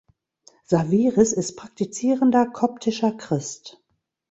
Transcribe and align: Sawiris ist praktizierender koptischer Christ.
Sawiris 0.63 1.31
ist 1.31 1.57
praktizierender 1.57 2.47
koptischer 2.47 3.11
Christ. 3.11 3.79